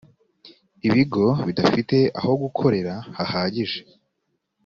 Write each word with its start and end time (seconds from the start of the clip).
ibigo 0.87 1.25
bidafite 1.47 1.97
aho 2.19 2.31
gukorera 2.43 2.93
hahagije 3.17 3.79